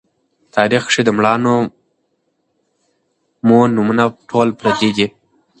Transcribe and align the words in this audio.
تاریخ 0.55 0.83
کښې 0.87 1.01
د 1.05 1.09
مــړانو 1.17 1.53
مـو 3.47 3.59
نومــونه 3.75 4.03
ټول 4.29 4.47
پردي 4.59 4.89
دي 4.97 5.07